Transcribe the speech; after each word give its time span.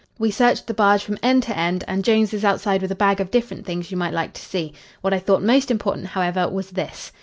We 0.17 0.31
searched 0.31 0.65
the 0.65 0.73
barge 0.73 1.03
from 1.03 1.19
end 1.21 1.43
to 1.43 1.55
end, 1.55 1.83
and 1.87 2.03
Jones 2.03 2.33
is 2.33 2.43
outside 2.43 2.81
with 2.81 2.91
a 2.91 2.95
bag 2.95 3.19
of 3.19 3.29
different 3.29 3.67
things 3.67 3.91
you 3.91 3.97
might 3.97 4.15
like 4.15 4.33
to 4.33 4.41
see. 4.41 4.73
What 5.01 5.13
I 5.13 5.19
thought 5.19 5.43
most 5.43 5.69
important, 5.69 6.07
however, 6.07 6.49
was 6.49 6.71
this." 6.71 7.11